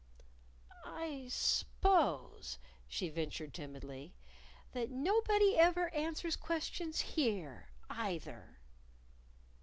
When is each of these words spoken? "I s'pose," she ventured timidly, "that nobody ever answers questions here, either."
"I 0.83 1.27
s'pose," 1.29 2.57
she 2.87 3.07
ventured 3.09 3.53
timidly, 3.53 4.15
"that 4.71 4.89
nobody 4.89 5.59
ever 5.59 5.93
answers 5.93 6.35
questions 6.35 7.01
here, 7.01 7.69
either." 7.87 8.57